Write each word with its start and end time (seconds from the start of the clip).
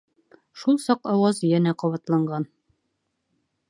Шул 0.61 0.79
саҡ 0.85 1.05
ауаз 1.13 1.43
йәнә 1.51 1.77
ҡабатланған: 1.85 2.51